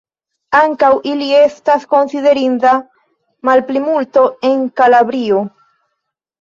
[0.59, 2.73] Ankaŭ ili estas konsiderinda
[3.51, 5.47] malplimulto en Kalabrio.